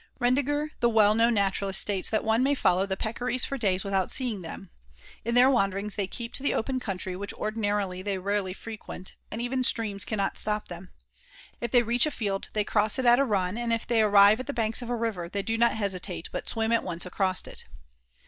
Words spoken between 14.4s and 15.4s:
the banks of a river